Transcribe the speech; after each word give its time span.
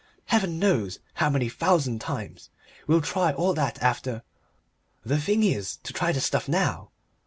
Heaven 0.25 0.57
knows 0.57 0.97
how 1.13 1.29
many 1.29 1.47
thousand 1.47 1.99
times. 2.01 2.49
We'll 2.87 3.01
try 3.01 3.33
all 3.33 3.53
that 3.53 3.79
after 3.83 4.23
The 5.05 5.21
thing 5.21 5.43
is 5.43 5.77
to 5.83 5.93
try 5.93 6.11
the 6.11 6.19
stuff 6.19 6.49
now." 6.49 6.89